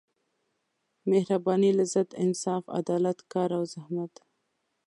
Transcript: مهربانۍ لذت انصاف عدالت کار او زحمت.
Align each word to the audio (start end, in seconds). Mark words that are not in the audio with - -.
مهربانۍ 1.09 1.71
لذت 1.79 2.09
انصاف 2.23 2.63
عدالت 2.77 3.17
کار 3.31 3.49
او 3.57 3.63
زحمت. 3.73 4.13